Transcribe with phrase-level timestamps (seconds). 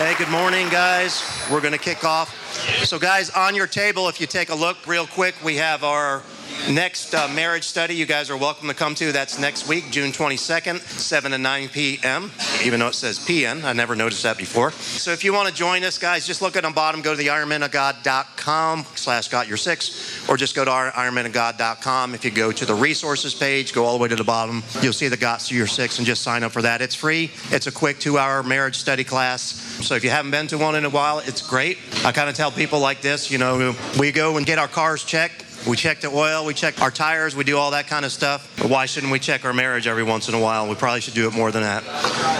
[0.00, 1.22] Hey, good morning, guys.
[1.52, 2.34] We're going to kick off.
[2.86, 6.22] So, guys, on your table, if you take a look real quick, we have our
[6.70, 9.12] next uh, marriage study you guys are welcome to come to.
[9.12, 12.30] That's next week, June 22nd, 7 to 9 p.m.,
[12.64, 13.64] even though it says p.m.
[13.64, 14.70] I never noticed that before.
[14.70, 17.16] So if you want to join us, guys, just look at the bottom, go to
[17.16, 22.14] the ironmanofgod.com slash got your six, or just go to ironmanofgod.com.
[22.14, 24.92] If you go to the resources page, go all the way to the bottom, you'll
[24.92, 26.82] see the got your six and just sign up for that.
[26.82, 27.30] It's free.
[27.50, 29.52] It's a quick two-hour marriage study class.
[29.84, 31.78] So if you haven't been to one in a while, it's great.
[32.04, 35.04] I kind of tell people like this, you know, we go and get our cars
[35.04, 38.12] checked we check the oil, we check our tires, we do all that kind of
[38.12, 38.50] stuff.
[38.56, 40.68] But why shouldn't we check our marriage every once in a while?
[40.68, 41.82] We probably should do it more than that.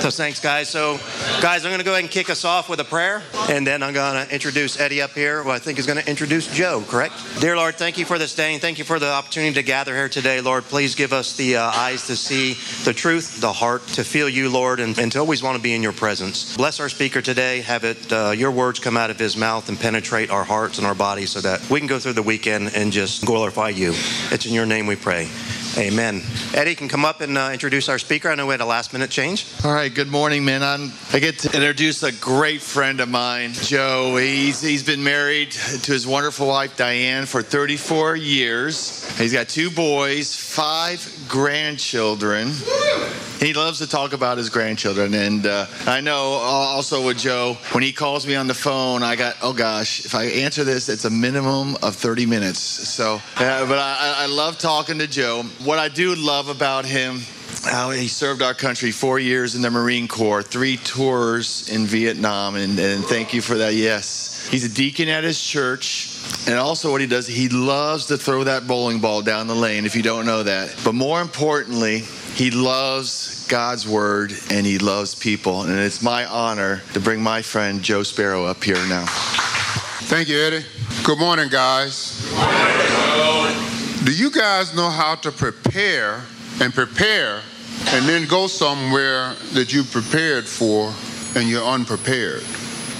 [0.00, 0.68] So thanks, guys.
[0.68, 0.98] So,
[1.40, 3.82] guys, I'm going to go ahead and kick us off with a prayer, and then
[3.82, 6.84] I'm going to introduce Eddie up here, who I think is going to introduce Joe,
[6.86, 7.14] correct?
[7.40, 9.94] Dear Lord, thank you for this day, and thank you for the opportunity to gather
[9.94, 10.64] here today, Lord.
[10.64, 12.54] Please give us the uh, eyes to see
[12.84, 15.74] the truth, the heart to feel you, Lord, and, and, to always want to be
[15.74, 16.56] in your presence.
[16.56, 17.60] Bless our speaker today.
[17.62, 20.86] Have it uh, your words come out of his mouth and penetrate our hearts and
[20.86, 23.90] our bodies so that we can go through the weekend and just glorify you.
[24.30, 25.28] It's in your name we pray.
[25.76, 26.22] Amen.
[26.54, 28.28] Eddie can come up and uh, introduce our speaker.
[28.28, 29.46] I know we had a last minute change.
[29.64, 29.94] All right.
[29.94, 30.62] Good morning, man.
[30.62, 34.16] I'm, I get to introduce a great friend of mine, Joe.
[34.16, 39.08] He's, he's been married to his wonderful wife, Diane, for 34 years.
[39.18, 42.48] He's got two boys, five grandchildren.
[43.40, 45.14] He loves to talk about his grandchildren.
[45.14, 49.16] And uh, I know also with Joe, when he calls me on the phone, I
[49.16, 52.58] got, oh gosh, if I answer this, it's a minimum of 30 minutes.
[52.58, 57.20] So, uh, but I, I love talking to Joe what I do love about him,
[57.92, 62.78] he served our country four years in the Marine Corps, three tours in Vietnam, and,
[62.78, 63.74] and thank you for that.
[63.74, 64.48] Yes.
[64.50, 66.14] He's a deacon at his church.
[66.46, 69.84] And also, what he does, he loves to throw that bowling ball down the lane,
[69.84, 70.74] if you don't know that.
[70.84, 72.04] But more importantly,
[72.38, 75.62] he loves God's word and he loves people.
[75.62, 79.06] And it's my honor to bring my friend Joe Sparrow up here now.
[80.06, 80.64] Thank you, Eddie.
[81.02, 82.24] Good morning, guys.
[82.30, 84.04] Good morning.
[84.04, 86.22] Do you guys know how to prepare
[86.60, 87.40] and prepare
[87.88, 90.94] and then go somewhere that you prepared for
[91.34, 92.42] and you're unprepared?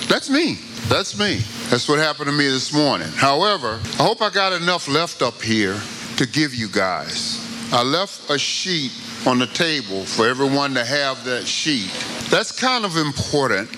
[0.08, 0.54] That's me.
[0.88, 1.36] That's me.
[1.70, 3.08] That's what happened to me this morning.
[3.14, 5.80] However, I hope I got enough left up here
[6.16, 7.47] to give you guys.
[7.72, 8.92] I left a sheet
[9.26, 11.90] on the table for everyone to have that sheet.
[12.30, 13.68] That's kind of important,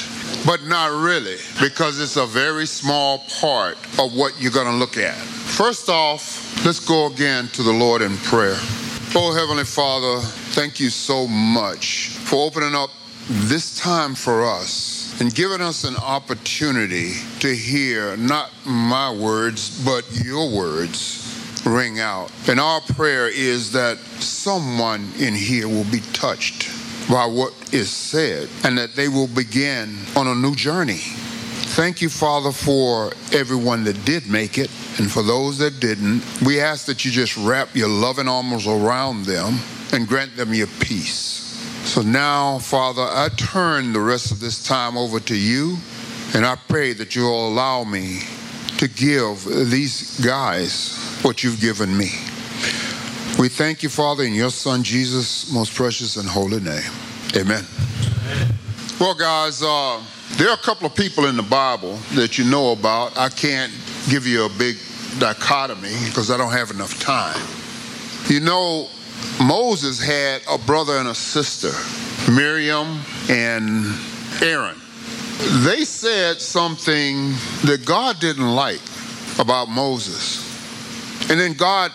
[0.47, 4.97] but not really, because it's a very small part of what you're going to look
[4.97, 5.15] at.
[5.15, 8.57] First off, Let's go again to the Lord in prayer.
[9.15, 10.21] Oh, Heavenly Father,
[10.53, 12.91] thank you so much for opening up
[13.29, 20.05] this time for us and giving us an opportunity to hear not my words, but
[20.23, 21.20] your words
[21.65, 22.31] ring out.
[22.49, 26.71] And our prayer is that someone in here will be touched
[27.11, 31.01] by what is said and that they will begin on a new journey.
[31.73, 36.61] Thank you, Father, for everyone that did make it and for those that didn't, we
[36.61, 39.59] ask that you just wrap your loving arms around them
[39.93, 41.41] and grant them your peace.
[41.85, 45.79] So now, Father, I turn the rest of this time over to you,
[46.35, 48.21] and I pray that you'll allow me
[48.81, 52.09] to give these guys what you've given me.
[53.39, 56.91] We thank you, Father, in your Son Jesus' most precious and holy name.
[57.37, 57.67] Amen.
[58.99, 60.03] Well, guys, uh,
[60.39, 63.19] there are a couple of people in the Bible that you know about.
[63.19, 63.71] I can't
[64.09, 64.79] give you a big
[65.19, 67.39] dichotomy because I don't have enough time.
[68.31, 68.89] You know,
[69.45, 71.73] Moses had a brother and a sister,
[72.33, 72.99] Miriam
[73.29, 73.95] and
[74.41, 74.80] Aaron.
[75.65, 77.31] They said something
[77.65, 78.81] that God didn't like
[79.39, 80.49] about Moses.
[81.31, 81.93] And then God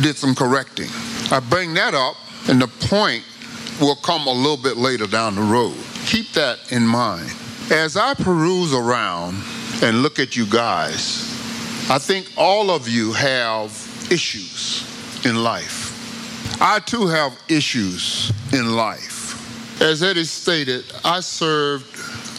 [0.00, 0.88] did some correcting.
[1.30, 2.16] I bring that up,
[2.48, 3.24] and the point
[3.80, 5.76] will come a little bit later down the road.
[6.06, 7.32] Keep that in mind.
[7.70, 9.42] As I peruse around
[9.82, 11.30] and look at you guys,
[11.90, 13.70] I think all of you have
[14.10, 14.86] issues
[15.26, 16.60] in life.
[16.60, 19.80] I too have issues in life.
[19.82, 21.86] As Eddie stated, I served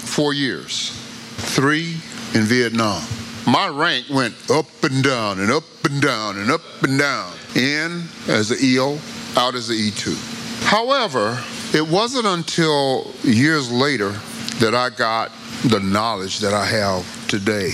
[0.06, 0.92] four years,
[1.38, 1.98] three
[2.34, 3.02] in Vietnam.
[3.48, 7.34] My rank went up and down and up and down and up and down.
[7.56, 8.98] In as an EO,
[9.38, 10.64] out as an E2.
[10.64, 11.42] However,
[11.74, 14.12] it wasn't until years later
[14.60, 15.32] that I got
[15.66, 17.72] the knowledge that I have today.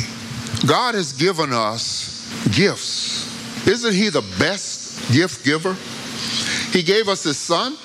[0.68, 3.68] God has given us gifts.
[3.68, 5.76] Isn't He the best gift giver?
[6.72, 7.78] He gave us His Son,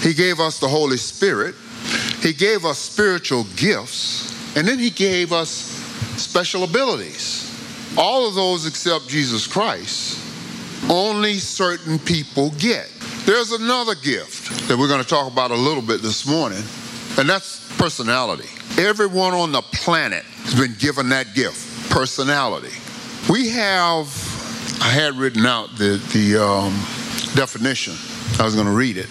[0.00, 1.54] He gave us the Holy Spirit,
[2.22, 5.48] He gave us spiritual gifts, and then He gave us
[6.16, 7.48] special abilities.
[7.98, 10.18] All of those except Jesus Christ,
[10.88, 12.90] only certain people get.
[13.26, 16.62] There's another gift that we're going to talk about a little bit this morning,
[17.18, 18.48] And that's personality.
[18.78, 22.74] Everyone on the planet has been given that gift personality.
[23.28, 24.06] We have,
[24.80, 26.72] I had written out the, the um,
[27.34, 27.94] definition,
[28.40, 29.08] I was going to read it.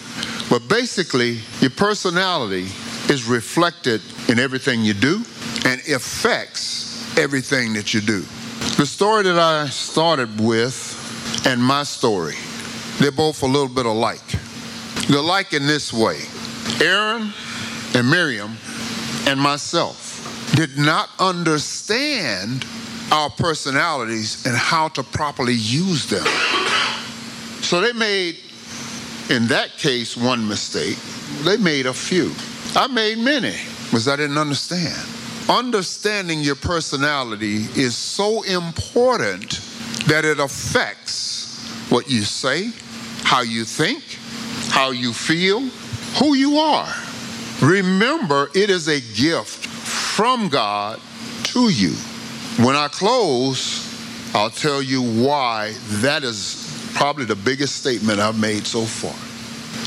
[0.49, 2.67] But basically, your personality
[3.11, 5.17] is reflected in everything you do
[5.65, 8.21] and affects everything that you do.
[8.77, 12.35] The story that I started with and my story,
[12.99, 14.25] they're both a little bit alike.
[15.09, 16.21] They're alike in this way
[16.81, 17.33] Aaron
[17.93, 18.55] and Miriam
[19.27, 20.07] and myself
[20.55, 22.65] did not understand
[23.11, 26.25] our personalities and how to properly use them.
[27.61, 28.37] So they made,
[29.29, 30.97] in that case, one mistake.
[31.43, 32.31] They made a few.
[32.73, 34.97] I made many because I didn't understand.
[35.49, 39.59] Understanding your personality is so important
[40.07, 42.71] that it affects what you say,
[43.23, 44.03] how you think,
[44.69, 45.59] how you feel,
[46.19, 46.93] who you are.
[47.61, 51.01] Remember, it is a gift from God
[51.45, 51.91] to you.
[52.63, 58.65] When I close, I'll tell you why that is probably the biggest statement I've made
[58.65, 59.13] so far.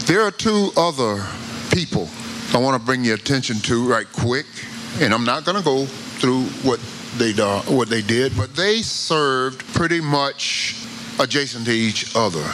[0.07, 1.25] There are two other
[1.71, 2.09] people
[2.55, 4.47] I want to bring your attention to right quick,
[5.01, 6.79] and I'm not going to go through what
[7.19, 10.77] they uh, what they did, but they served pretty much
[11.19, 12.45] adjacent to each other.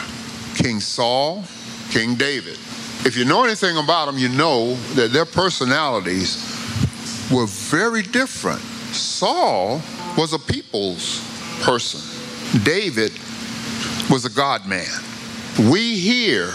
[0.55, 1.43] King Saul,
[1.89, 2.57] King David.
[3.03, 6.47] If you know anything about them, you know that their personalities
[7.31, 8.59] were very different.
[8.93, 9.81] Saul
[10.17, 11.21] was a people's
[11.61, 12.01] person.
[12.63, 13.11] David
[14.09, 14.89] was a God man.
[15.71, 16.51] We here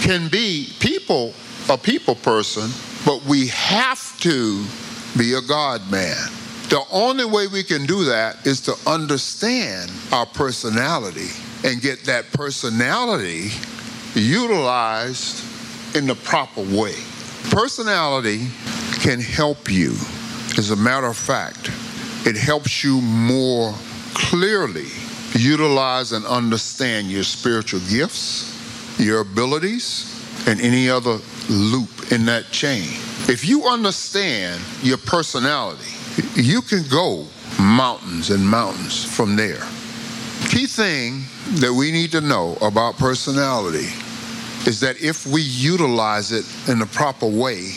[0.00, 1.32] can be people,
[1.68, 2.70] a people person,
[3.04, 4.64] but we have to
[5.16, 6.16] be a God man.
[6.68, 11.28] The only way we can do that is to understand our personality
[11.64, 13.50] and get that personality
[14.14, 15.44] utilized
[15.96, 16.94] in the proper way.
[17.50, 18.48] Personality
[19.00, 19.92] can help you.
[20.58, 21.70] As a matter of fact,
[22.26, 23.72] it helps you more
[24.14, 24.88] clearly
[25.34, 30.14] utilize and understand your spiritual gifts, your abilities,
[30.46, 31.18] and any other
[31.48, 32.88] loop in that chain.
[33.28, 35.92] If you understand your personality,
[36.34, 37.26] you can go
[37.58, 39.62] mountains and mountains from there.
[40.48, 41.24] Key thing
[41.60, 43.88] that we need to know about personality
[44.66, 47.72] is that if we utilize it in the proper way,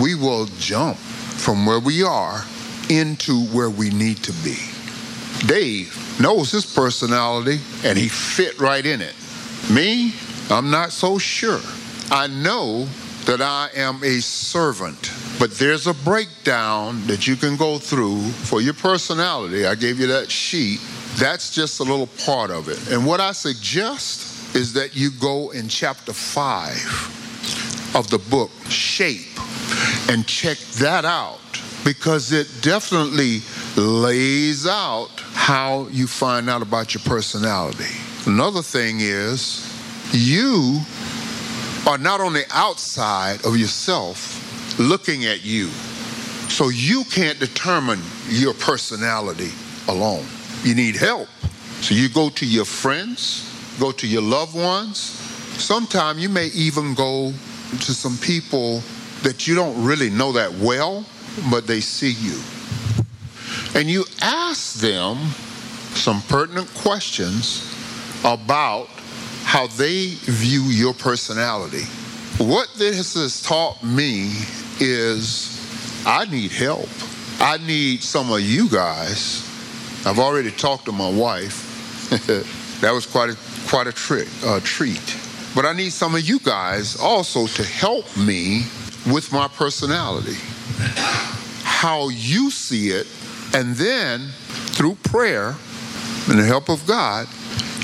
[0.00, 2.44] we will jump from where we are
[2.88, 4.56] into where we need to be.
[5.46, 9.14] Dave knows his personality and he fit right in it.
[9.70, 10.14] Me,
[10.50, 11.60] I'm not so sure.
[12.10, 12.86] I know
[13.26, 18.60] that I am a servant, but there's a breakdown that you can go through for
[18.60, 19.66] your personality.
[19.66, 20.80] I gave you that sheet.
[21.16, 22.90] That's just a little part of it.
[22.90, 29.26] And what I suggest is that you go in chapter 5 of the book, Shape,
[30.08, 31.40] and check that out
[31.84, 33.40] because it definitely
[33.76, 37.84] lays out how you find out about your personality.
[38.26, 39.72] Another thing is,
[40.12, 40.80] you
[41.86, 45.68] are not on the outside of yourself looking at you.
[46.48, 49.50] So you can't determine your personality
[49.88, 50.26] alone.
[50.64, 51.28] You need help.
[51.80, 53.48] So you go to your friends,
[53.78, 54.98] go to your loved ones.
[54.98, 57.32] Sometimes you may even go
[57.70, 58.82] to some people
[59.22, 61.04] that you don't really know that well,
[61.50, 62.40] but they see you.
[63.78, 65.16] And you ask them
[65.94, 67.72] some pertinent questions
[68.24, 68.88] about
[69.46, 71.84] how they view your personality.
[72.38, 74.32] What this has taught me
[74.80, 76.88] is I need help.
[77.38, 79.48] I need some of you guys.
[80.04, 82.10] I've already talked to my wife.
[82.80, 83.36] that was quite a
[83.68, 85.16] quite a trick, uh, treat.
[85.54, 88.64] But I need some of you guys also to help me
[89.06, 90.36] with my personality,
[91.62, 93.06] how you see it,
[93.54, 94.26] and then
[94.74, 95.54] through prayer
[96.28, 97.28] and the help of God,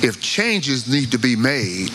[0.02, 1.90] if changes need to be made,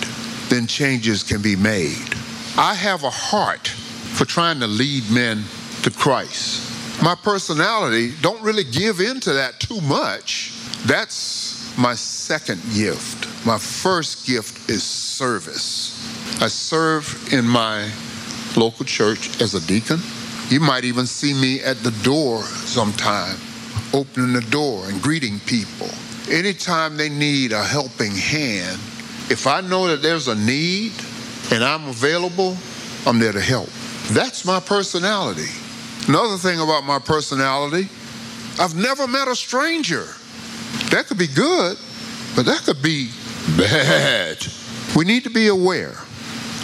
[0.50, 2.16] then changes can be made.
[2.58, 5.44] I have a heart for trying to lead men
[5.84, 7.04] to Christ.
[7.04, 10.54] My personality don't really give into that too much.
[10.86, 13.28] That's my second gift.
[13.46, 15.94] My first gift is service.
[16.42, 17.92] I serve in my
[18.56, 20.00] local church as a deacon.
[20.50, 23.38] You might even see me at the door sometime,
[23.94, 25.90] opening the door and greeting people.
[26.30, 28.80] Anytime they need a helping hand,
[29.30, 30.92] if I know that there's a need
[31.52, 32.58] and I'm available,
[33.06, 33.70] I'm there to help.
[34.12, 35.50] That's my personality.
[36.08, 37.90] Another thing about my personality,
[38.60, 40.06] I've never met a stranger.
[40.92, 41.78] That could be good,
[42.36, 43.10] but that could be
[43.58, 44.38] bad.
[44.96, 45.96] We need to be aware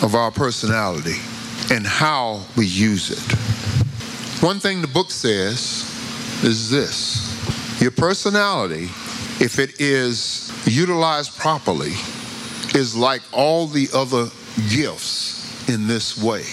[0.01, 1.19] of our personality
[1.71, 4.43] and how we use it.
[4.43, 5.89] One thing the book says
[6.43, 8.89] is this your personality,
[9.43, 11.91] if it is utilized properly,
[12.75, 14.29] is like all the other
[14.69, 16.43] gifts in this way.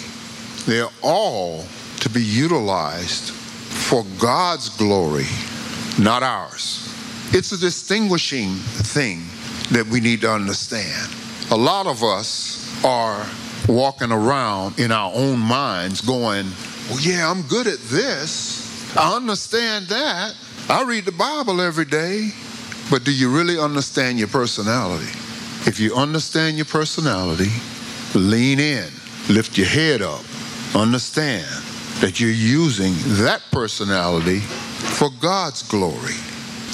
[0.66, 1.64] They're all
[2.00, 5.28] to be utilized for God's glory,
[6.00, 6.92] not ours.
[7.32, 9.22] It's a distinguishing thing
[9.70, 11.12] that we need to understand.
[11.52, 13.24] A lot of us are
[13.68, 16.46] walking around in our own minds going,
[16.90, 18.96] Well, yeah, I'm good at this.
[18.96, 20.34] I understand that.
[20.68, 22.30] I read the Bible every day.
[22.90, 25.10] But do you really understand your personality?
[25.66, 27.50] If you understand your personality,
[28.14, 28.88] lean in,
[29.28, 30.24] lift your head up,
[30.74, 31.46] understand
[32.00, 36.16] that you're using that personality for God's glory.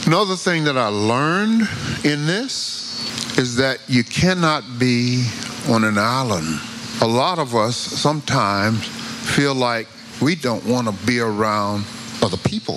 [0.07, 1.69] Another thing that I learned
[2.05, 5.27] in this is that you cannot be
[5.69, 6.61] on an island.
[7.03, 9.89] A lot of us sometimes feel like
[10.23, 11.85] we don't want to be around
[12.23, 12.77] other people.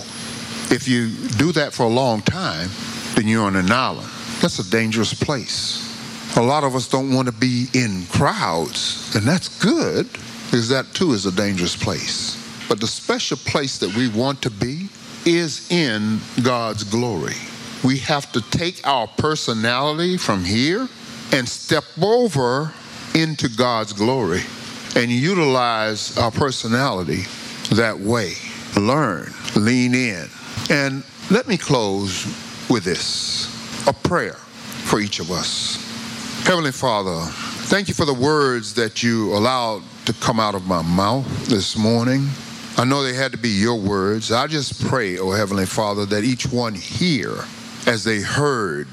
[0.72, 2.70] If you do that for a long time,
[3.20, 4.08] then you're on an island.
[4.40, 5.86] That's a dangerous place.
[6.38, 10.10] A lot of us don't want to be in crowds, and that's good,
[10.46, 12.38] because that too is a dangerous place.
[12.70, 14.88] But the special place that we want to be
[15.26, 17.36] is in God's glory.
[17.84, 20.88] We have to take our personality from here
[21.34, 22.72] and step over
[23.16, 24.44] into God's glory
[24.96, 27.24] and utilize our personality
[27.72, 28.36] that way.
[28.78, 30.30] Learn, lean in.
[30.70, 32.26] And let me close
[32.70, 35.86] with this a prayer for each of us.
[36.46, 37.20] Heavenly Father,
[37.68, 41.78] thank you for the words that you allowed to come out of my mouth this
[41.78, 42.28] morning.
[42.78, 44.32] I know they had to be your words.
[44.32, 47.36] I just pray, oh Heavenly Father, that each one here,
[47.86, 48.88] as they heard,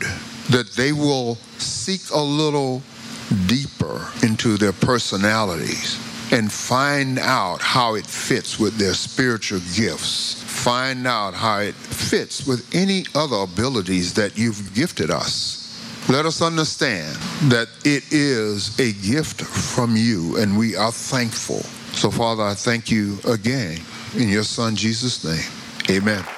[0.50, 2.82] that they will seek a little
[3.46, 6.00] deeper into their personalities
[6.32, 10.42] and find out how it fits with their spiritual gifts.
[10.42, 11.74] Find out how it
[12.06, 15.62] fits with any other abilities that you've gifted us.
[16.08, 17.16] Let us understand
[17.50, 21.60] that it is a gift from you and we are thankful.
[21.96, 23.80] So, Father, I thank you again
[24.14, 25.98] in your Son Jesus' name.
[25.98, 26.35] Amen.